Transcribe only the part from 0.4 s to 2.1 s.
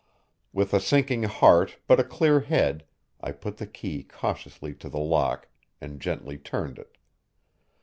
With a sinking heart but a